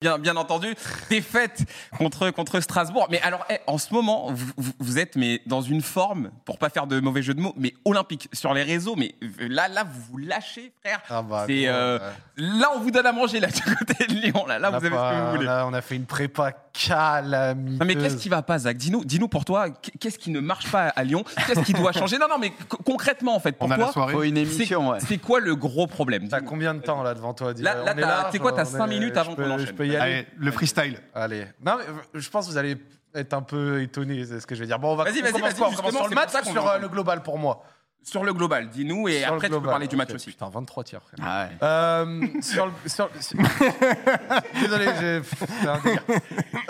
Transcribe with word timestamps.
Bien, 0.00 0.16
bien 0.16 0.36
entendu, 0.36 0.76
défaite 1.10 1.64
contre, 1.98 2.30
contre 2.30 2.60
Strasbourg. 2.60 3.08
Mais 3.10 3.20
alors, 3.22 3.44
eh, 3.50 3.58
en 3.66 3.78
ce 3.78 3.92
moment, 3.92 4.32
vous, 4.78 4.98
êtes 4.98 5.16
mais 5.16 5.42
dans 5.46 5.60
une 5.60 5.82
forme, 5.82 6.30
pour 6.44 6.56
pas 6.58 6.70
faire 6.70 6.86
de 6.86 7.00
mauvais 7.00 7.20
jeu 7.20 7.34
de 7.34 7.40
mots, 7.40 7.52
mais 7.56 7.74
olympique 7.84 8.28
sur 8.32 8.54
les 8.54 8.62
réseaux. 8.62 8.94
Mais 8.94 9.16
là, 9.40 9.66
là, 9.66 9.82
vous 9.82 10.00
vous 10.12 10.18
lâchez, 10.18 10.72
frère. 10.84 11.00
Ah 11.10 11.22
bah, 11.22 11.44
C'est, 11.48 11.66
euh, 11.66 11.98
ouais. 11.98 12.04
Là, 12.36 12.70
on 12.76 12.78
vous 12.78 12.92
donne 12.92 13.06
à 13.06 13.12
manger 13.12 13.40
là 13.40 13.48
du 13.48 13.60
côté 13.60 14.06
de 14.06 14.14
Lyon. 14.14 14.46
Là, 14.46 14.60
là 14.60 14.68
On 14.68 14.78
vous 14.78 14.86
avez 14.86 14.94
ce 14.94 15.00
que 15.00 15.24
vous 15.24 15.36
voulez. 15.36 15.48
On 15.48 15.74
a 15.74 15.80
fait 15.80 15.96
une 15.96 16.06
prépa 16.06 16.52
calamiteuse. 16.86 17.78
Non 17.78 17.86
mais 17.86 17.94
qu'est-ce 17.96 18.16
qui 18.16 18.28
va 18.28 18.42
pas, 18.42 18.58
Zach? 18.58 18.76
Dis-nous, 18.76 19.04
dis-nous 19.04 19.28
pour 19.28 19.44
toi, 19.44 19.68
qu'est-ce 20.00 20.18
qui 20.18 20.30
ne 20.30 20.40
marche 20.40 20.70
pas 20.70 20.88
à 20.88 21.04
Lyon? 21.04 21.24
Qu'est-ce 21.46 21.60
qui 21.60 21.72
doit 21.72 21.92
changer? 21.92 22.18
Non, 22.18 22.26
non, 22.28 22.38
mais 22.38 22.50
co- 22.68 22.78
concrètement 22.84 23.34
en 23.36 23.40
fait, 23.40 23.52
pour 23.52 23.68
On 23.68 23.70
a 23.70 23.76
la 23.76 23.84
toi, 23.84 23.92
soirée. 23.92 24.12
Faut 24.12 24.22
une 24.22 24.36
c'est 24.36 24.42
émission, 24.42 24.90
ouais. 24.90 24.98
c'est 25.00 25.18
quoi 25.18 25.40
le 25.40 25.54
gros 25.56 25.86
problème? 25.86 26.28
T'as 26.28 26.40
combien 26.40 26.74
de 26.74 26.80
temps 26.80 27.02
là 27.02 27.14
devant 27.14 27.34
toi 27.34 27.52
dis- 27.54 27.62
Là- 27.62 27.74
là, 27.74 27.80
on 27.94 27.98
est 27.98 28.00
t'as- 28.00 28.06
large, 28.06 28.28
c'est 28.32 28.38
quoi, 28.38 28.52
t'as 28.52 28.62
on 28.62 28.64
cinq 28.66 28.86
est- 28.86 28.88
minutes 28.88 29.14
je 29.14 29.20
avant 29.20 29.34
qu'on 29.34 29.44
Je 29.44 29.50
enchaîne. 29.50 29.74
peux 29.74 29.86
y 29.86 29.96
aller? 29.96 30.12
Allez, 30.14 30.26
le 30.36 30.50
freestyle. 30.50 30.98
Allez. 31.14 31.46
Non, 31.64 31.76
mais 31.78 32.20
je 32.20 32.28
pense 32.30 32.46
que 32.46 32.52
vous 32.52 32.58
allez 32.58 32.76
être 33.14 33.34
un 33.34 33.42
peu 33.42 33.80
étonné, 33.82 34.24
c'est 34.24 34.38
ce 34.40 34.46
que 34.46 34.54
je 34.54 34.60
vais 34.60 34.66
dire. 34.66 34.78
Bon, 34.78 34.92
on 34.92 34.96
va 34.96 35.04
Vas-y, 35.04 35.20
vas-y, 35.22 35.32
vas-y, 35.40 35.54
sur 35.56 36.08
le 36.08 36.14
match 36.14 36.30
sur 36.44 36.68
euh, 36.68 36.78
le 36.78 36.88
global 36.88 37.22
pour 37.22 37.38
moi? 37.38 37.62
Sur 38.04 38.24
le 38.24 38.32
global, 38.32 38.70
dis-nous, 38.70 39.08
et 39.08 39.20
Sur 39.20 39.34
après 39.34 39.48
tu 39.48 39.50
peux 39.52 39.58
global, 39.58 39.70
parler 39.70 39.86
du 39.86 39.96
match 39.96 40.08
ok. 40.10 40.14
aussi. 40.16 40.30
Putain, 40.30 40.48
23 40.48 40.84
tirs, 40.84 41.02
frère. 41.02 41.18
Ah 41.22 41.44
ouais. 41.46 41.56
Euh, 41.62 42.40
sur 42.40 42.66
le- 42.66 42.72
sur- 42.88 43.10
sur- 43.20 43.38
Désolé, 44.60 44.86
j'ai- 45.00 45.20
c'est 45.22 45.68
un 45.68 45.78
délire. 45.80 46.02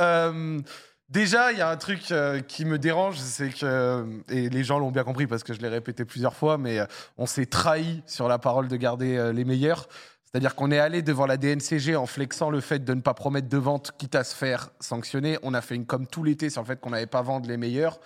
Euh, 0.01 0.61
déjà, 1.09 1.53
il 1.53 1.59
y 1.59 1.61
a 1.61 1.71
un 1.71 1.77
truc 1.77 2.11
euh, 2.11 2.41
qui 2.41 2.65
me 2.65 2.79
dérange, 2.79 3.19
c'est 3.19 3.51
que, 3.51 4.05
et 4.29 4.49
les 4.49 4.65
gens 4.65 4.79
l'ont 4.79 4.91
bien 4.91 5.05
compris 5.05 5.27
parce 5.27 5.45
que 5.45 5.55
je 5.55 5.61
l'ai 5.61 5.69
répété 5.69 6.05
plusieurs 6.05 6.35
fois, 6.35 6.59
mais 6.59 6.81
euh, 6.81 6.87
on 7.19 7.27
s'est 7.27 7.47
trahi 7.47 8.03
sur 8.07 8.27
la 8.29 8.39
parole 8.39 8.67
de 8.69 8.77
garder 8.77 9.17
euh, 9.17 9.33
les 9.33 9.45
meilleurs. 9.45 9.89
C'est-à-dire 10.25 10.55
qu'on 10.55 10.71
est 10.71 10.79
allé 10.79 11.01
devant 11.03 11.25
la 11.27 11.37
DNCG 11.39 11.97
en 11.97 12.05
flexant 12.07 12.51
le 12.51 12.61
fait 12.61 12.81
de 12.85 12.93
ne 12.95 13.01
pas 13.01 13.15
promettre 13.15 13.49
de 13.49 13.57
vente, 13.57 13.93
quitte 13.97 14.15
à 14.15 14.25
se 14.25 14.35
faire 14.35 14.71
sanctionner. 14.81 15.39
On 15.43 15.55
a 15.55 15.61
fait 15.63 15.75
une 15.75 15.87
com 15.87 16.07
tout 16.07 16.23
l'été 16.23 16.51
sur 16.51 16.61
le 16.63 16.67
fait 16.67 16.79
qu'on 16.81 16.91
n'avait 16.91 17.07
pas 17.07 17.23
vendre 17.23 17.49
les 17.49 17.57
meilleurs. 17.57 17.99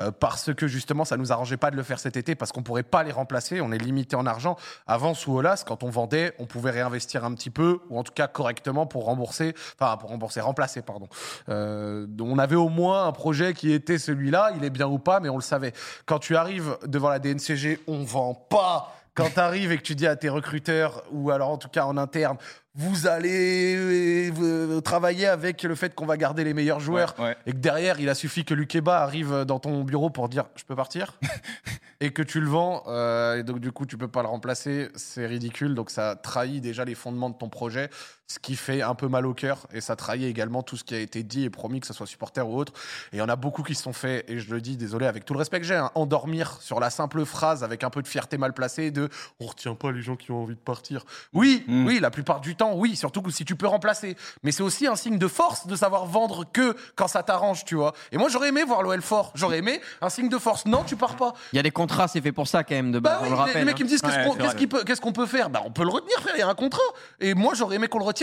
Euh, 0.00 0.10
parce 0.10 0.52
que 0.54 0.66
justement, 0.66 1.04
ça 1.04 1.16
nous 1.16 1.32
arrangeait 1.32 1.56
pas 1.56 1.70
de 1.70 1.76
le 1.76 1.82
faire 1.82 1.98
cet 1.98 2.16
été 2.16 2.34
parce 2.34 2.52
qu'on 2.52 2.62
pourrait 2.62 2.82
pas 2.82 3.02
les 3.02 3.12
remplacer. 3.12 3.60
On 3.60 3.72
est 3.72 3.78
limité 3.78 4.16
en 4.16 4.26
argent. 4.26 4.56
Avant, 4.86 5.14
sous 5.14 5.32
Olas, 5.32 5.64
quand 5.66 5.82
on 5.82 5.90
vendait, 5.90 6.34
on 6.38 6.46
pouvait 6.46 6.70
réinvestir 6.70 7.24
un 7.24 7.34
petit 7.34 7.50
peu 7.50 7.80
ou 7.90 7.98
en 7.98 8.02
tout 8.02 8.12
cas 8.12 8.26
correctement 8.26 8.86
pour 8.86 9.04
rembourser, 9.04 9.54
enfin 9.78 9.96
pour 9.96 10.10
rembourser, 10.10 10.40
remplacer, 10.40 10.82
pardon. 10.82 11.08
Euh, 11.48 12.06
on 12.20 12.38
avait 12.38 12.56
au 12.56 12.68
moins 12.68 13.06
un 13.06 13.12
projet 13.12 13.54
qui 13.54 13.72
était 13.72 13.98
celui-là. 13.98 14.52
Il 14.56 14.64
est 14.64 14.70
bien 14.70 14.86
ou 14.86 14.98
pas, 14.98 15.20
mais 15.20 15.28
on 15.28 15.36
le 15.36 15.42
savait. 15.42 15.72
Quand 16.06 16.18
tu 16.18 16.36
arrives 16.36 16.76
devant 16.86 17.08
la 17.08 17.18
DNCG, 17.18 17.80
on 17.86 18.02
vend 18.02 18.34
pas. 18.34 18.92
Quand 19.14 19.30
tu 19.32 19.38
arrives 19.40 19.70
et 19.72 19.76
que 19.76 19.82
tu 19.82 19.94
dis 19.94 20.06
à 20.06 20.16
tes 20.16 20.28
recruteurs 20.28 21.04
ou 21.12 21.30
alors 21.30 21.50
en 21.50 21.56
tout 21.58 21.68
cas 21.68 21.84
en 21.84 21.96
interne, 21.96 22.36
vous 22.74 23.06
allez 23.06 24.32
euh, 24.40 24.80
travailler 24.80 25.26
avec 25.28 25.62
le 25.62 25.76
fait 25.76 25.94
qu'on 25.94 26.06
va 26.06 26.16
garder 26.16 26.42
les 26.42 26.52
meilleurs 26.54 26.80
joueurs 26.80 27.14
Ouais, 27.18 27.26
ouais. 27.26 27.36
et 27.46 27.52
que 27.52 27.58
derrière, 27.58 28.00
il 28.00 28.08
a 28.08 28.14
suffi 28.16 28.44
que 28.44 28.54
Lukeba 28.54 29.00
arrive 29.00 29.44
dans 29.44 29.60
ton 29.60 29.84
bureau 29.84 30.10
pour 30.10 30.28
dire 30.28 30.46
je 30.56 30.64
peux 30.64 30.74
partir 30.74 31.16
et 32.00 32.10
que 32.12 32.22
tu 32.22 32.40
le 32.40 32.48
vends 32.48 32.82
euh, 32.88 33.36
et 33.38 33.42
donc 33.44 33.60
du 33.60 33.70
coup 33.70 33.86
tu 33.86 33.96
peux 33.96 34.08
pas 34.08 34.22
le 34.22 34.28
remplacer, 34.28 34.88
c'est 34.96 35.26
ridicule. 35.26 35.76
Donc 35.76 35.90
ça 35.90 36.16
trahit 36.16 36.60
déjà 36.60 36.84
les 36.84 36.96
fondements 36.96 37.30
de 37.30 37.36
ton 37.36 37.48
projet, 37.48 37.90
ce 38.26 38.38
qui 38.38 38.56
fait 38.56 38.80
un 38.80 38.94
peu 38.94 39.06
mal 39.06 39.26
au 39.26 39.34
cœur 39.34 39.66
et 39.72 39.82
ça 39.82 39.96
trahit 39.96 40.24
également 40.24 40.62
tout 40.62 40.78
ce 40.78 40.84
qui 40.84 40.94
a 40.94 40.98
été 40.98 41.22
dit 41.22 41.44
et 41.44 41.50
promis, 41.50 41.80
que 41.80 41.86
ce 41.86 41.92
soit 41.92 42.06
supporter 42.06 42.46
ou 42.48 42.56
autre. 42.56 42.72
Et 43.12 43.16
il 43.16 43.18
y 43.18 43.22
en 43.22 43.28
a 43.28 43.36
beaucoup 43.36 43.62
qui 43.62 43.74
se 43.74 43.82
sont 43.82 43.92
fait, 43.92 44.24
et 44.28 44.38
je 44.38 44.50
le 44.50 44.62
dis, 44.62 44.76
désolé, 44.78 45.06
avec 45.06 45.26
tout 45.26 45.34
le 45.34 45.38
respect 45.40 45.60
que 45.60 45.66
j'ai, 45.66 45.74
hein, 45.76 45.90
endormir 45.94 46.56
sur 46.62 46.80
la 46.80 46.88
simple 46.88 47.24
phrase 47.26 47.62
avec 47.62 47.84
un 47.84 47.90
peu 47.90 48.00
de 48.02 48.08
fierté 48.08 48.38
mal 48.38 48.54
placée 48.54 48.90
de 48.90 49.10
on 49.40 49.46
retient 49.46 49.74
pas 49.74 49.92
les 49.92 50.00
gens 50.00 50.16
qui 50.16 50.30
ont 50.30 50.42
envie 50.42 50.54
de 50.54 50.60
partir. 50.60 51.04
Oui, 51.34 51.64
Mm. 51.66 51.86
oui, 51.86 52.00
la 52.00 52.10
plupart 52.10 52.40
du 52.40 52.56
temps, 52.56 52.72
oui, 52.74 52.96
surtout 52.96 53.20
que 53.20 53.30
si 53.30 53.44
tu 53.44 53.56
peux 53.56 53.66
remplacer. 53.66 54.16
Mais 54.42 54.52
c'est 54.52 54.62
aussi 54.62 54.86
un 54.86 54.96
signe 54.96 55.18
de 55.18 55.28
force 55.28 55.66
de 55.66 55.76
savoir 55.76 56.06
vendre 56.06 56.44
que 56.50 56.74
quand 56.96 57.08
ça 57.08 57.22
t'arrange, 57.22 57.64
tu 57.66 57.74
vois. 57.74 57.92
Et 58.10 58.16
moi, 58.16 58.28
j'aurais 58.30 58.48
aimé 58.48 58.64
voir 58.64 58.82
l'OL 58.82 59.02
fort. 59.02 59.32
J'aurais 59.34 59.58
aimé 59.58 59.80
un 60.00 60.08
signe 60.08 60.30
de 60.30 60.38
force. 60.38 60.64
Non, 60.64 60.82
tu 60.84 60.96
pars 60.96 61.16
pas. 61.16 61.34
Il 61.52 61.56
y 61.56 61.58
a 61.58 61.62
des 61.62 61.70
contrats, 61.70 62.08
c'est 62.08 62.22
fait 62.22 62.32
pour 62.32 62.48
ça 62.48 62.64
quand 62.64 62.74
même 62.74 62.90
de 62.90 62.98
base, 63.00 63.18
Bah 63.18 63.18
oui, 63.22 63.26
on 63.28 63.30
le 63.30 63.36
les- 63.36 63.40
rappelle. 63.42 63.56
les 63.58 63.64
mecs 63.66 63.74
hein. 63.74 63.76
qui 63.76 63.84
me 63.84 63.88
disent 63.88 64.00
qu'est-ce 64.00 64.16
Ouais, 64.16 64.24
qu'on 64.24 64.32
c'est 64.32 64.56
qu'est-ce 64.56 64.66
peut- 65.00 65.04
qu'on 65.04 65.12
peut 65.12 65.26
faire? 65.26 65.50
Bah 65.50 65.60
on 65.66 65.70
peut 65.70 65.82
le 65.84 65.90
retenir, 65.90 66.18
frère, 66.20 66.34
il 66.36 66.40
y 66.40 66.42
a 66.42 66.48
un 66.48 66.54
contrat. 66.54 66.80
Et 67.20 67.34
moi 67.34 67.52
j'aurais 67.54 67.76
aimé 67.76 67.86
qu'on 67.88 67.98
le 67.98 68.04
retienne, 68.04 68.13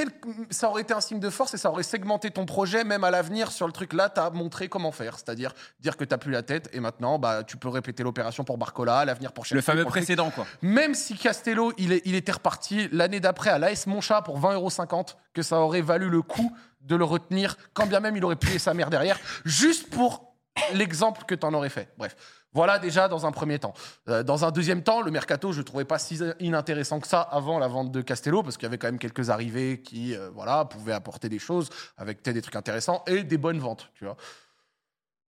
ça 0.50 0.70
aurait 0.70 0.82
été 0.84 0.94
un 0.94 1.02
signe 1.02 1.20
de 1.20 1.30
force 1.30 1.54
et 1.54 1.58
ça 1.58 1.70
aurait 1.70 1.84
segmenté 1.84 2.32
ton 2.32 2.46
projet 2.46 2.84
même 2.84 3.04
à 3.04 3.12
l'avenir 3.12 3.52
sur 3.52 3.68
le 3.68 3.74
truc 3.74 3.94
là, 3.94 4.10
t'as 4.10 4.30
montré 4.30 4.70
comment 4.70 4.92
faire, 4.92 5.16
c'est-à-dire 5.16 5.54
dire 5.80 5.98
que 5.98 6.04
t'as 6.04 6.18
plus 6.18 6.32
la 6.32 6.44
tête 6.44 6.70
et 6.74 6.80
maintenant 6.80 7.20
bah 7.20 7.44
tu 7.44 7.58
peux 7.58 7.70
répéter 7.70 8.04
l'opération 8.04 8.44
pour 8.44 8.58
Barcola, 8.58 9.00
à 9.00 9.06
l'avenir 9.06 9.32
pour 9.34 9.44
Le 9.44 9.48
Chelsea, 9.50 9.62
fameux 9.64 9.80
le 9.80 9.86
truc. 9.86 9.94
précédent, 10.02 10.30
quoi. 10.32 10.46
Même 10.62 10.94
si 10.96 11.16
Castello, 11.18 11.74
il, 11.78 11.92
est- 11.94 12.02
il 12.06 12.16
était 12.16 12.32
reparti 12.32 12.88
l'année 12.92 13.20
d'après 13.20 13.50
à 13.50 13.60
l'AS 13.60 13.88
Monchat 13.88 14.22
pour 14.22 14.40
20,50 14.40 14.54
euros, 14.94 15.06
que 15.34 15.42
ça 15.42 15.58
aurait 15.60 15.82
valu 15.82 16.10
le 16.10 16.22
coup 16.22 16.56
de 16.82 16.96
le 16.96 17.04
retenir, 17.04 17.58
quand 17.74 17.86
bien 17.86 18.00
même 18.00 18.16
il 18.18 18.26
aurait 18.26 18.36
plié 18.36 18.58
sa 18.60 18.74
mère 18.74 18.90
derrière, 18.90 19.20
juste 19.46 19.90
pour 19.90 20.31
l'exemple 20.74 21.24
que 21.26 21.36
tu 21.36 21.46
en 21.46 21.54
aurais 21.54 21.70
fait. 21.70 21.94
Bref. 21.98 22.16
Voilà 22.54 22.80
déjà 22.80 23.08
dans 23.08 23.26
un 23.26 23.32
premier 23.32 23.60
temps. 23.60 23.74
Euh, 24.10 24.24
dans 24.24 24.44
un 24.44 24.52
deuxième 24.52 24.84
temps, 24.84 25.02
le 25.02 25.12
mercato, 25.12 25.54
je 25.54 25.60
ne 25.60 25.64
trouvais 25.64 25.86
pas 25.86 26.00
si 26.00 26.20
inintéressant 26.40 27.00
que 27.00 27.08
ça 27.08 27.22
avant 27.22 27.60
la 27.60 27.68
vente 27.68 27.92
de 27.92 28.02
Castello, 28.02 28.44
parce 28.44 28.58
qu'il 28.58 28.64
y 28.64 28.68
avait 28.68 28.78
quand 28.78 28.88
même 28.88 29.00
quelques 29.00 29.30
arrivées 29.30 29.82
qui 29.82 30.16
euh, 30.16 30.30
voilà, 30.34 30.66
pouvaient 30.66 30.92
apporter 30.92 31.30
des 31.30 31.40
choses, 31.40 31.70
avec 31.98 32.22
peut-être 32.22 32.36
des 32.36 32.42
trucs 32.42 32.58
intéressants, 32.58 33.04
et 33.08 33.24
des 33.24 33.38
bonnes 33.38 33.60
ventes. 33.60 33.90
Tu 33.94 34.04
vois. 34.04 34.18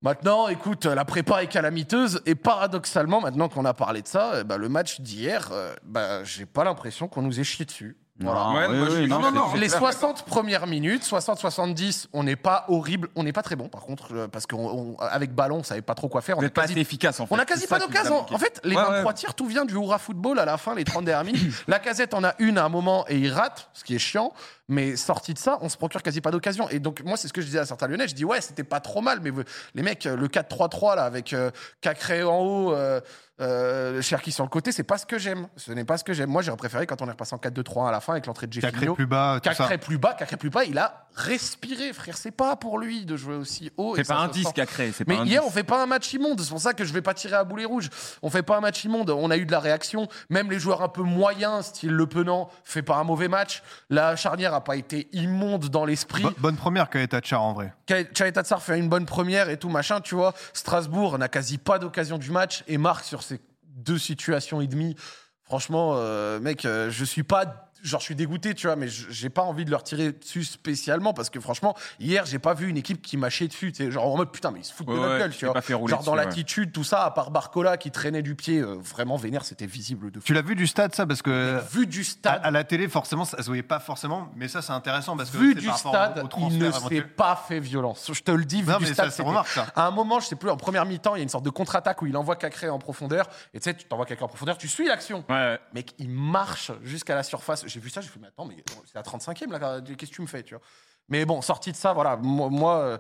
Maintenant, 0.02 0.50
écoute, 0.50 0.86
la 0.86 1.06
prépa 1.06 1.44
est 1.44 1.48
calamiteuse 1.48 2.22
et 2.26 2.36
paradoxalement, 2.36 3.22
maintenant 3.22 3.48
qu'on 3.48 3.64
a 3.64 3.74
parlé 3.74 4.02
de 4.02 4.08
ça, 4.08 4.42
eh 4.42 4.44
ben, 4.44 4.58
le 4.58 4.68
match 4.68 5.00
d'hier, 5.00 5.50
euh, 5.54 5.74
bah, 5.84 6.26
j'ai 6.26 6.46
pas 6.46 6.66
l'impression 6.66 7.08
qu'on 7.08 7.22
nous 7.22 7.40
ait 7.40 7.46
chié 7.46 7.64
dessus. 7.64 7.96
Voilà. 8.20 8.42
Non, 8.42 8.54
Ouais, 8.54 8.68
oui, 8.70 8.78
moi, 8.78 8.86
je 8.90 8.92
oui, 8.92 8.98
suis- 9.02 9.08
non, 9.10 9.20
non, 9.20 9.30
c'est- 9.30 9.36
non, 9.36 9.54
Les 9.56 9.70
60 9.70 10.24
premières 10.26 10.68
minutes, 10.68 11.04
60-70, 11.04 12.08
on 12.14 12.24
n'est 12.24 12.36
pas 12.36 12.66
horrible, 12.68 13.10
on 13.16 13.24
n'est 13.24 13.34
pas 13.34 13.42
très 13.42 13.56
bon 13.56 13.70
par 13.70 13.82
contre, 13.82 14.14
euh, 14.14 14.28
parce 14.28 14.46
qu'avec 14.46 15.34
ballon, 15.34 15.58
on 15.58 15.64
savait 15.64 15.82
pas 15.82 15.96
trop 15.96 16.10
quoi 16.10 16.22
faire. 16.22 16.38
On 16.38 16.42
n'êtes 16.42 16.54
pas 16.54 16.62
quasi 16.62 16.74
assez 16.74 16.82
efficace, 16.82 17.20
en 17.20 17.26
fait. 17.26 17.34
on 17.34 17.40
a 17.40 17.46
quasi 17.46 17.66
pas 17.66 17.80
d'occasion. 17.80 18.24
En 18.32 18.38
fait, 18.38 18.62
les 18.64 18.76
Ouais, 18.76 18.82
23 18.84 19.04
ouais. 19.12 19.14
tirs, 19.16 19.34
tout 19.34 19.48
vient 19.48 19.66
du 19.66 19.74
hurrah 19.74 19.98
football 19.98 20.38
à 20.38 20.46
la 20.46 20.58
fin, 20.58 20.76
les 20.76 20.84
30 20.84 21.06
dernières 21.06 21.26
minutes. 21.34 21.54
la 21.68 21.80
casette 21.80 22.14
en 22.14 22.24
a 22.24 22.36
une 22.38 22.60
à 22.60 22.66
un 22.66 22.70
moment 22.70 23.04
et 23.10 23.18
il 23.18 23.32
rate, 23.32 23.70
ce 23.74 23.84
qui 23.84 23.96
est 23.96 24.00
chiant. 24.00 24.32
Mais 24.70 24.96
sorti 24.96 25.34
de 25.34 25.40
ça, 25.40 25.58
on 25.62 25.68
se 25.68 25.76
procure 25.76 26.02
quasi 26.02 26.22
pas 26.22 26.32
d'occasion. 26.32 26.70
Et 26.70 26.80
donc, 26.80 27.02
moi, 27.04 27.18
c'est 27.18 27.28
ce 27.28 27.34
que 27.34 27.42
je 27.42 27.48
disais 27.48 27.60
à 27.60 27.66
certains 27.66 27.88
Lyonnais. 27.88 28.08
Je 28.08 28.16
dis, 28.16 28.24
ouais, 28.26 28.40
c'était 28.40 28.64
pas 28.64 28.80
trop 28.80 29.02
mal, 29.02 29.20
mais 29.22 29.32
les 29.76 29.84
mecs, 29.84 30.06
euh, 30.06 30.16
le 30.16 30.28
4-3-3, 30.30 30.96
là, 30.96 31.04
avec 31.04 31.34
euh, 31.34 31.52
Cacré 31.82 32.24
en 32.24 32.40
haut, 32.40 32.74
euh, 32.74 33.02
euh, 33.42 34.02
Cherki 34.02 34.32
sur 34.32 34.44
le 34.44 34.50
côté, 34.50 34.72
c'est 34.72 34.84
pas 34.84 34.98
ce 34.98 35.06
que 35.06 35.18
j'aime. 35.18 35.48
Ce 35.58 35.72
n'est 35.72 35.86
pas 35.86 35.98
ce 35.98 36.04
que 36.04 36.14
j'aime. 36.14 36.30
Moi, 36.30 36.42
j'aurais 36.42 36.58
préféré 36.58 36.86
quand 36.86 37.02
on 37.02 37.08
est 37.08 37.12
repassé 37.12 37.34
en 37.34 37.40
4-2-3 37.40 37.90
à 37.90 37.92
la 37.92 38.00
fin 38.00 38.14
avec 38.14 38.26
l'entrée 38.28 38.48
de 38.48 38.54
Cacré 38.60 38.72
Jeffinho. 38.72 38.94
plus 38.96 39.06
bas, 39.08 39.40
tout 39.42 39.50
ça. 39.50 39.56
Cacré 39.56 39.78
plus 39.80 39.98
bas, 39.98 40.14
Cacré 40.14 40.38
plus 40.38 40.50
bas, 40.52 40.64
il 40.66 40.78
a 40.78 41.08
respiré, 41.16 41.94
frère. 41.94 42.18
C'est 42.18 42.32
pas 42.32 42.56
pour 42.56 42.80
lui 42.80 43.06
de 43.06 43.16
jouer 43.18 43.36
aussi 43.36 43.72
haut. 43.78 43.96
C'est 43.96 44.08
pas 44.08 44.18
un 44.22 44.28
se 44.28 44.34
10 44.34 44.44
sent. 44.46 44.50
qui 44.56 44.62
a 44.62 44.66
créé. 44.66 44.92
c'est 44.92 45.08
Mais 45.08 45.16
pas 45.16 45.22
un 45.22 45.26
hier, 45.26 45.42
10. 45.42 45.48
on 45.48 45.52
fait 45.52 45.64
pas 45.64 45.82
un 45.82 45.86
match 45.86 46.12
immonde. 46.14 46.40
C'est 46.42 46.50
pour 46.50 46.60
ça 46.60 46.74
que 46.74 46.86
je 46.86 46.94
vais 46.94 47.02
pas 47.02 47.14
tirer 47.14 47.36
à 47.36 47.44
boulet 47.44 47.66
rouge. 47.66 47.90
On 48.22 48.30
fait 48.30 48.44
pas 48.44 48.58
un 48.58 48.62
match 48.62 48.84
immonde. 48.84 49.10
On 49.10 49.30
a 49.32 49.38
eu 49.38 49.46
de 49.46 49.52
la 49.52 49.60
réaction. 49.60 50.08
Même 50.30 50.50
les 50.52 50.60
joueurs 50.60 50.82
un 50.82 50.88
peu 50.90 51.02
moyens, 51.04 51.66
style 51.68 51.92
Le 51.92 52.06
Penant, 52.08 52.50
fait 52.64 52.82
pas 52.84 52.98
un 52.98 53.04
mauvais 53.04 53.28
match. 53.28 53.62
La 53.90 54.16
charnière 54.16 54.54
a 54.54 54.64
pas 54.64 54.76
été 54.76 55.08
immonde 55.12 55.70
dans 55.70 55.86
l'esprit. 55.86 56.24
Bo- 56.24 56.32
bonne 56.38 56.56
première 56.58 56.90
Kaeta 56.90 57.20
Tchar 57.22 57.42
en 57.42 57.54
vrai. 57.54 57.74
Chalet 58.16 58.34
Tatsar 58.34 58.62
fait 58.62 58.78
une 58.80 58.90
bonne 58.90 59.06
première 59.06 59.50
et 59.50 59.58
tout 59.58 59.70
machin, 59.70 60.02
tu 60.02 60.16
vois. 60.16 60.34
Strasbourg 60.54 61.18
n'a 61.20 61.28
quasi 61.30 61.58
pas 61.58 61.78
d'occasion 61.80 62.18
du 62.18 62.32
match 62.32 62.64
et 62.68 62.78
marque 62.78 63.06
sur 63.06 63.22
ces 63.24 63.33
deux 63.74 63.98
situations 63.98 64.62
et 64.62 64.68
demie. 64.68 64.96
Franchement, 65.44 65.94
euh, 65.96 66.40
mec, 66.40 66.66
euh, 66.66 66.90
je 66.90 67.06
suis 67.06 67.24
pas. 67.24 67.72
Genre, 67.84 68.00
je 68.00 68.06
suis 68.06 68.16
dégoûté, 68.16 68.54
tu 68.54 68.68
vois, 68.68 68.76
mais 68.78 68.88
j'ai 68.88 69.30
pas 69.30 69.42
envie 69.44 69.66
de 69.66 69.72
leur 69.72 69.84
tirer 69.84 70.14
dessus 70.14 70.44
spécialement 70.46 71.14
parce 71.14 71.30
que 71.30 71.40
franchement, 71.40 71.76
hier, 72.00 72.26
j'ai 72.26 72.40
pas 72.40 72.54
vu 72.54 72.70
une 72.70 72.78
équipe 72.78 73.02
qui 73.02 73.18
m'a 73.18 73.30
chié 73.30 73.48
dessus. 73.48 73.72
tu 73.74 73.84
sais, 73.84 73.92
Genre, 73.92 74.06
en 74.06 74.16
mode 74.18 74.32
putain, 74.32 74.52
mais 74.52 74.60
ils 74.62 74.64
se 74.66 74.74
foutent 74.74 74.88
Ouais, 74.88 74.94
de 74.96 75.00
notre 75.00 75.14
ouais, 75.14 75.20
gueule, 75.20 75.32
tu 75.36 75.46
vois. 75.46 75.54
pas 75.54 75.62
fait 75.62 75.74
rouler 75.74 75.92
Genre, 75.92 76.04
dans 76.04 76.14
dessus, 76.16 76.26
l'attitude, 76.26 76.72
tout 76.72 76.84
ça, 76.84 77.04
à 77.04 77.12
part 77.12 77.30
Barcola 77.32 77.78
qui 77.78 77.92
traînait 77.92 78.22
du 78.22 78.36
pied, 78.36 78.60
euh, 78.60 78.76
vraiment 78.80 79.18
vénère, 79.18 79.44
c'était 79.46 79.66
visible 79.66 80.12
de 80.12 80.20
fou. 80.20 80.26
Tu 80.26 80.34
l'as 80.34 80.42
vu 80.42 80.56
du 80.56 80.66
stade 80.68 80.96
ça 80.96 81.06
parce 81.06 81.22
que 81.22 81.60
Vu 81.74 81.86
du 81.88 82.04
stade, 82.04 82.40
à 82.44 82.52
la 82.52 82.64
télé 82.64 82.88
forcément 82.88 83.26
ça 83.26 83.38
se 83.42 83.48
voyait 83.48 83.64
pas 83.64 83.80
forcément, 83.80 84.30
mais 84.36 84.48
ça 84.48 84.62
c'est 84.62 84.72
intéressant 84.72 85.18
parce 85.18 85.30
que 85.30 85.38
vu 85.38 85.56
du 85.56 85.66
par 85.68 85.78
stade, 85.78 86.20
au- 86.34 86.38
au 86.46 86.50
il 86.50 86.58
ne 86.60 86.72
s'est 86.72 87.02
pas 87.02 87.36
fait 87.48 87.60
violence. 87.60 88.10
Je 88.14 88.22
te 88.22 88.32
le 88.32 88.46
dis, 88.46 88.62
vu 88.62 88.72
Non 88.72 88.78
du 88.78 88.86
mais 88.86 88.94
stade, 88.94 89.10
ça 89.12 89.24
remarque 89.24 89.50
ça. 89.50 89.68
À 89.76 89.86
un 89.88 89.92
moment, 89.92 90.20
je 90.22 90.28
sais 90.28 90.36
plus, 90.36 90.50
en 90.50 90.58
première 90.58 90.86
mi-temps, 90.86 91.16
il 91.16 91.20
y 91.20 91.22
a 91.22 91.24
une 91.24 91.30
sorte 91.30 91.44
de 91.46 91.50
contre-attaque 91.50 92.02
où 92.02 92.06
il 92.08 92.16
envoie 92.16 92.36
Cacré 92.38 92.70
en 92.70 92.80
profondeur. 92.80 93.28
Et 93.54 93.60
tu 93.60 93.66
sais, 93.66 93.74
tu 93.76 93.86
t'envoies 93.86 94.06
Cacré 94.06 94.24
en 94.24 94.28
profondeur, 94.30 94.58
tu 94.58 94.68
suis 94.68 94.88
l'action. 94.88 95.24
Ouais, 95.30 95.36
ouais. 95.36 95.60
Mec, 95.74 95.94
il 96.00 96.10
marche 96.10 96.72
jusqu'à 96.84 97.16
la 97.16 97.24
surface. 97.24 97.66
J'ai 97.74 97.80
vu 97.80 97.90
ça, 97.90 98.02
j'ai 98.02 98.08
fait, 98.08 98.20
mais 98.20 98.28
attends, 98.28 98.46
mais 98.46 98.64
c'est 98.86 98.96
la 98.96 99.02
35e, 99.02 99.50
là, 99.50 99.82
qu'est-ce 99.82 100.12
que 100.12 100.16
tu 100.16 100.22
me 100.22 100.28
fais, 100.28 100.44
tu 100.44 100.54
vois? 100.54 100.64
Mais 101.10 101.26
bon, 101.26 101.42
sorti 101.42 101.72
de 101.72 101.76
ça, 101.76 101.92
voilà. 101.92 102.16
Moi, 102.16 102.50
moi, 102.50 102.76
euh, 102.78 102.98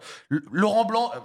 Laurent 0.51 0.83
Blanc, 0.83 1.11
euh, 1.15 1.19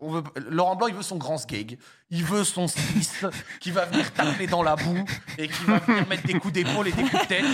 on 0.00 0.10
veut, 0.10 0.22
Laurent 0.50 0.76
Blanc, 0.76 0.88
il 0.88 0.94
veut 0.94 1.02
son 1.02 1.16
grand 1.16 1.38
sgeg. 1.38 1.78
Il 2.10 2.22
veut 2.22 2.44
son 2.44 2.68
6 2.68 3.24
qui 3.60 3.70
va 3.70 3.86
venir 3.86 4.12
tacler 4.12 4.46
dans 4.46 4.62
la 4.62 4.76
boue 4.76 5.04
et 5.38 5.48
qui 5.48 5.64
va 5.64 5.78
venir 5.78 6.06
mettre 6.06 6.26
des 6.26 6.34
coups 6.38 6.52
d'épaule 6.52 6.86
et 6.88 6.92
des 6.92 7.02
coups 7.02 7.22
de 7.22 7.26
tête. 7.28 7.44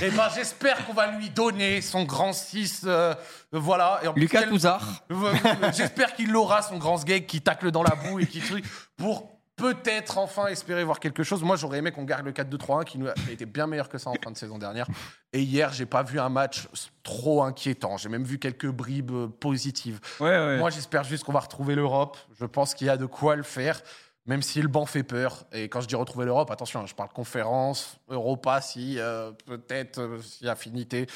Et 0.00 0.10
ben, 0.10 0.28
j'espère 0.32 0.86
qu'on 0.86 0.92
va 0.92 1.08
lui 1.16 1.30
donner 1.30 1.80
son 1.80 2.04
grand 2.04 2.32
6. 2.32 2.82
euh, 2.86 3.14
voilà. 3.50 3.98
Et 4.04 4.06
en 4.08 4.12
Lucas 4.14 4.44
Touzard. 4.44 5.04
euh, 5.10 5.34
J'espère 5.74 6.14
qu'il 6.14 6.34
aura 6.36 6.62
son 6.62 6.78
grand 6.78 6.98
sgeg 6.98 7.26
qui 7.26 7.40
tacle 7.40 7.72
dans 7.72 7.82
la 7.82 7.96
boue 7.96 8.20
et 8.20 8.26
qui 8.28 8.40
truc 8.40 8.64
pour 8.96 9.39
peut-être 9.60 10.18
enfin 10.18 10.46
espérer 10.46 10.84
voir 10.84 10.98
quelque 10.98 11.22
chose. 11.22 11.42
Moi, 11.42 11.56
j'aurais 11.56 11.78
aimé 11.78 11.92
qu'on 11.92 12.04
garde 12.04 12.24
le 12.24 12.32
4-2-3-1 12.32 12.84
qui 12.84 12.98
nous 12.98 13.08
a 13.08 13.14
été 13.30 13.46
bien 13.46 13.66
meilleur 13.66 13.88
que 13.88 13.98
ça 13.98 14.10
en 14.10 14.14
fin 14.22 14.30
de 14.30 14.36
saison 14.36 14.58
dernière. 14.58 14.86
Et 15.32 15.42
hier, 15.42 15.72
j'ai 15.72 15.86
pas 15.86 16.02
vu 16.02 16.18
un 16.18 16.28
match 16.28 16.68
trop 17.02 17.42
inquiétant. 17.42 17.96
J'ai 17.96 18.08
même 18.08 18.24
vu 18.24 18.38
quelques 18.38 18.68
bribes 18.68 19.26
positives. 19.38 20.00
Ouais, 20.18 20.28
ouais. 20.30 20.58
Moi, 20.58 20.70
j'espère 20.70 21.04
juste 21.04 21.24
qu'on 21.24 21.32
va 21.32 21.40
retrouver 21.40 21.74
l'Europe. 21.74 22.16
Je 22.38 22.46
pense 22.46 22.74
qu'il 22.74 22.86
y 22.86 22.90
a 22.90 22.96
de 22.96 23.06
quoi 23.06 23.36
le 23.36 23.42
faire, 23.42 23.80
même 24.26 24.42
si 24.42 24.60
le 24.62 24.68
banc 24.68 24.86
fait 24.86 25.02
peur. 25.02 25.44
Et 25.52 25.68
quand 25.68 25.80
je 25.80 25.88
dis 25.88 25.94
retrouver 25.94 26.24
l'Europe, 26.24 26.50
attention, 26.50 26.80
hein, 26.80 26.86
je 26.86 26.94
parle 26.94 27.10
conférence, 27.10 27.98
Europa, 28.08 28.60
si 28.60 28.98
euh, 28.98 29.32
peut-être 29.46 30.00
euh, 30.00 30.20
si 30.22 30.48
affinité. 30.48 31.06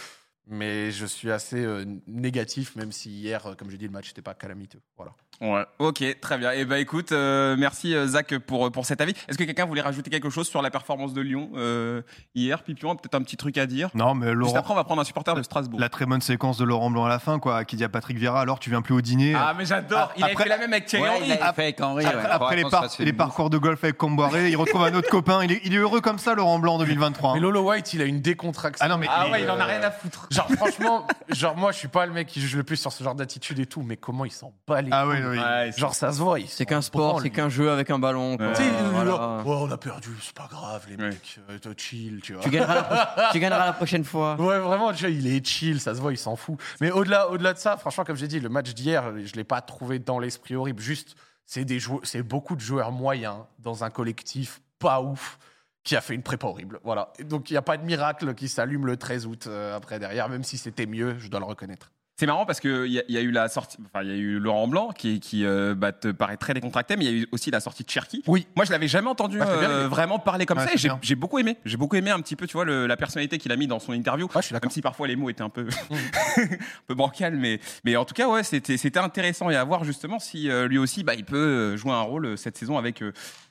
Mais 0.47 0.91
je 0.91 1.07
suis 1.07 1.31
assez 1.33 1.65
euh, 1.65 1.85
négatif, 2.07 2.77
même 2.77 2.93
si 2.93 3.11
hier, 3.11 3.47
euh, 3.47 3.55
comme 3.55 3.71
j'ai 3.71 3.79
dit, 3.79 3.87
le 3.87 3.91
match 3.93 4.09
n'était 4.09 4.21
pas 4.21 4.35
calamiteux. 4.35 4.81
Voilà. 4.97 5.13
Ouais. 5.41 5.65
Ok, 5.79 6.05
très 6.21 6.39
bien. 6.39 6.53
Et 6.53 6.65
bah 6.65 6.79
écoute, 6.79 7.11
euh, 7.13 7.57
merci 7.59 7.95
Zach 8.07 8.39
pour, 8.39 8.71
pour 8.71 8.85
cet 8.87 9.01
avis. 9.01 9.15
Est-ce 9.27 9.37
que 9.39 9.43
quelqu'un 9.45 9.65
voulait 9.65 9.81
rajouter 9.81 10.09
quelque 10.11 10.31
chose 10.31 10.47
sur 10.47 10.63
la 10.63 10.71
performance 10.71 11.13
de 11.15 11.21
Lyon 11.23 11.51
euh, 11.57 12.03
hier? 12.37 12.63
Pipion 12.63 12.93
a 12.93 12.95
peut-être 12.95 13.15
un 13.17 13.23
petit 13.23 13.37
truc 13.37 13.57
à 13.59 13.67
dire? 13.67 13.89
Non, 13.95 14.15
mais 14.15 14.27
Juste 14.29 14.39
Laurent, 14.39 14.57
après, 14.59 14.73
on 14.75 14.77
va 14.77 14.85
prendre 14.85 15.01
un 15.01 15.05
supporter 15.05 15.35
de 15.35 15.43
Strasbourg. 15.43 15.81
la 15.81 15.89
très 15.89 16.05
bonne 16.07 16.21
séquence 16.21 16.59
de 16.59 16.65
Laurent 16.65 16.91
Blanc 16.91 17.07
à 17.07 17.09
la 17.09 17.19
fin, 17.19 17.39
quoi, 17.41 17.65
qui 17.65 17.75
dit 17.77 17.83
à 17.85 17.89
Patrick 17.89 18.17
Vieira, 18.19 18.41
alors 18.41 18.61
tu 18.61 18.69
viens 18.71 18.83
plus 18.83 18.95
au 18.95 19.01
dîner. 19.01 19.35
Ah, 19.35 19.55
mais 19.59 19.65
j'adore. 19.65 20.13
Il 20.17 20.23
Après- 20.25 20.45
fait 20.45 20.49
la 20.51 20.59
même 20.59 20.73
avec 20.73 20.85
Thierry 20.87 21.03
Ouais, 21.05 21.09
Henry. 21.17 21.25
il 21.31 21.33
fait 21.33 21.43
avec 21.43 21.81
Henry. 21.81 22.05
Après, 22.05 22.19
ouais. 22.19 22.25
après 22.31 22.61
Faudra 22.63 22.87
les, 23.01 23.13
par- 23.15 23.27
parcours 23.29 23.51
de 23.51 23.59
golf 23.59 23.83
avec 23.83 23.97
Comboiré, 23.97 24.51
il 24.51 24.57
retrouve 24.57 24.83
un 24.85 24.95
autre 24.95 25.09
copain. 25.11 25.43
Il 25.43 25.51
est, 25.53 25.61
il 25.65 25.75
est 25.75 25.79
heureux 25.79 26.01
comme 26.03 26.19
ça, 26.19 26.35
Laurent 26.35 26.59
Blanc 26.61 26.75
en 26.75 26.79
2023. 26.79 27.31
hein. 27.31 27.35
Mais 27.35 27.41
Lolo 27.41 27.63
White, 27.63 27.93
il 27.95 28.03
a 28.03 28.05
une 28.05 28.21
décontraction. 28.21 28.85
Ah 28.85 28.89
non, 28.89 28.99
mais 28.99 29.07
Ah 29.11 29.29
ouais, 29.31 29.43
il 29.43 29.51
en 29.51 29.59
a 29.59 29.65
rien 29.65 29.83
à 29.83 29.91
foutre. 29.91 30.29
Genre, 30.35 30.49
franchement, 30.57 31.07
genre, 31.31 31.57
moi, 31.57 31.73
je 31.73 31.79
suis 31.79 31.89
pas 31.89 32.07
le 32.07 32.13
mec 32.13 32.27
qui 32.29 32.41
juge 32.41 32.57
le 32.57 32.63
plus 32.65 32.77
sur 32.77 32.93
ce 32.93 33.03
genre 33.05 33.15
d'attitude 33.15 33.59
et 33.59 33.67
tout, 33.67 33.83
mais 33.83 33.97
comment 33.97 34.25
il 34.25 34.31
s'en 34.33 34.53
bat 34.67 34.83
les 34.83 34.91
Ah 34.93 35.05
couilles. 35.05 35.23
oui. 35.25 35.39
Ouais, 35.39 35.71
c'est- 35.73 35.81
Genre, 35.81 35.95
ça 35.95 36.13
se 36.13 36.19
voit. 36.19 36.41
il 36.41 36.49
C'est 36.49 36.67
qu'un 36.67 36.83
sport, 36.83 37.09
branle, 37.11 37.23
c'est 37.23 37.29
lui. 37.29 37.35
qu'un 37.37 37.49
jeu 37.49 37.71
avec 37.71 37.91
un 37.91 37.99
ballon. 37.99 38.37
quoi. 38.37 38.47
Ouais. 38.49 38.53
Tu 38.55 38.63
sais, 38.63 38.69
il 38.69 38.75
est 38.75 38.89
Voilà. 38.91 39.11
là, 39.13 39.43
Ouais, 39.45 39.57
on 39.61 39.71
a 39.71 39.77
perdu, 39.79 40.11
c'est 40.21 40.35
pas 40.35 40.49
grave, 40.51 40.85
les 40.89 40.97
Ouais. 40.97 41.11
mecs, 41.11 41.39
euh, 41.51 41.59
t'es 41.59 41.71
chill, 41.77 42.21
tu 42.23 42.33
vois. 42.35 42.43
Tu 42.43 42.51
gagneras, 42.51 42.75
la, 42.75 43.29
tu 43.33 43.39
gagneras 43.41 43.67
la 43.67 43.73
prochaine 43.73 44.05
fois. 44.05 44.35
Ouais, 44.41 44.59
vraiment, 44.59 44.93
tu 44.93 45.01
vois, 45.05 45.11
il 45.11 45.27
est 45.27 45.47
chill, 45.47 45.81
ça 45.81 45.95
se 45.95 46.01
voit, 46.01 46.13
il 46.13 46.19
s'en 46.19 46.37
fout. 46.37 46.59
Mais 46.81 46.91
au-delà, 46.91 47.31
au-delà 47.31 47.53
de 47.53 47.59
ça, 47.59 47.77
franchement, 47.77 48.05
comme 48.05 48.17
j'ai 48.17 48.29
dit, 48.29 48.41
le 48.41 48.49
match 48.49 48.73
d'hier, 48.75 49.05
je 49.25 49.35
l'ai 49.35 49.45
pas 49.45 49.61
trouvé 49.61 49.99
dans 49.99 50.19
l'esprit 50.19 50.57
horrible. 50.57 50.81
Juste, 50.83 51.15
c'est 51.47 51.65
des 51.65 51.79
joueurs, 51.79 52.01
c'est 52.05 52.23
beaucoup 52.23 52.57
de 52.57 52.61
joueurs 52.61 52.91
moyens 52.93 53.37
dans 53.59 53.85
un 53.85 53.91
collectif 53.91 54.61
pas 54.79 55.01
ouf 55.01 55.39
qui 55.85 55.95
a 55.97 56.01
fait 56.01 56.15
une 56.15 56.23
prépa 56.23 56.47
horrible. 56.47 56.81
Voilà. 56.83 57.13
Et 57.19 57.25
donc, 57.25 57.51
il 57.51 57.53
n'y 57.53 57.59
a 57.59 57.63
pas 57.63 57.77
de 57.77 57.85
miracle 57.85 58.35
qui 58.35 58.49
s'allume 58.49 58.87
le 58.87 58.97
13 58.97 59.27
août 59.27 59.45
euh, 59.47 59.77
après 59.77 59.99
derrière, 59.99 60.29
même 60.29 60.43
si 60.45 60.57
c'était 60.59 60.87
mieux, 60.87 61.17
je 61.19 61.29
dois 61.29 61.41
le 61.41 61.47
reconnaître. 61.47 61.91
C'est 62.17 62.27
marrant 62.27 62.47
parce 62.47 62.61
qu'il 62.61 62.87
y, 62.93 63.01
a- 63.01 63.03
y 63.09 63.17
a 63.19 63.21
eu 63.23 63.33
la 63.33 63.49
sortie, 63.49 63.77
enfin 63.87 64.05
il 64.05 64.09
y 64.09 64.13
a 64.13 64.17
eu 64.17 64.39
Laurent 64.39 64.69
Blanc 64.69 64.91
qui, 64.97 65.19
qui 65.19 65.45
euh, 65.45 65.75
bah, 65.75 65.91
te 65.91 66.13
paraît 66.13 66.37
très 66.37 66.55
décontracté, 66.55 66.95
mais 66.97 67.05
il 67.07 67.11
y 67.11 67.13
a 67.13 67.23
eu 67.23 67.27
aussi 67.33 67.51
la 67.51 67.59
sortie 67.59 67.83
de 67.83 67.91
Cherki. 67.91 68.23
Oui. 68.29 68.47
Moi 68.55 68.65
je 68.65 68.71
l'avais 68.71 68.87
jamais 68.87 69.09
entendu 69.09 69.39
Bah, 69.41 69.49
euh, 69.49 69.89
vraiment 69.89 70.21
parler 70.21 70.47
comme 70.47 70.59
Ouais, 70.59 70.65
ça. 70.65 70.75
Et 70.75 70.99
j'ai 71.03 71.15
beaucoup 71.17 71.41
aimé. 71.41 71.57
J'ai 71.65 71.77
beaucoup 71.77 71.97
aimé 71.97 72.13
un 72.13 72.21
petit 72.21 72.37
peu, 72.37 72.47
tu 72.47 72.53
vois, 72.53 72.65
le- 72.65 72.87
la 72.87 72.97
personnalité 72.97 73.39
qu'il 73.39 73.51
a 73.51 73.57
mis 73.57 73.67
dans 73.67 73.81
son 73.81 73.93
interview. 73.93 74.27
Ouais, 74.27 74.33
je 74.37 74.43
suis 74.47 74.53
d'accord. 74.53 74.69
Même 74.69 74.73
si 74.73 74.81
parfois 74.81 75.09
les 75.09 75.17
mots 75.17 75.29
étaient 75.29 75.43
un 75.43 75.49
peu, 75.49 75.67
un 76.37 76.47
peu 76.87 76.95
bancals, 76.95 77.35
mais, 77.37 77.59
mais 77.85 77.97
en 77.97 78.05
tout 78.05 78.15
cas, 78.15 78.29
ouais, 78.29 78.45
c'était 78.45 78.77
c'était 78.77 79.01
intéressant 79.01 79.51
et 79.51 79.57
à 79.57 79.65
voir 79.65 79.83
justement 79.83 80.21
si 80.21 80.49
euh, 80.49 80.69
lui 80.69 80.79
aussi, 80.79 81.03
bah, 81.03 81.15
il 81.17 81.25
peut 81.25 81.77
jouer 81.77 81.91
un 81.91 82.03
rôle 82.03 82.39
cette 82.39 82.57
saison 82.57 82.79
avec 82.79 83.03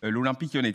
l'Olympique 0.01 0.53
lyonnais. 0.53 0.71